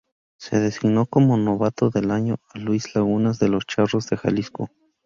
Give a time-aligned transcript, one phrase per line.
[0.39, 4.71] Se designó como novato del año a Luis Lagunas de los Charros de Jalisco.